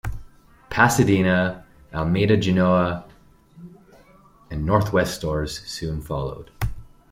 Pasadena, 0.71 1.63
Almeda-Genoa, 1.93 3.05
and 4.49 4.65
Northwest 4.65 5.13
stores 5.13 5.59
soon 5.67 6.01
followed. 6.01 6.49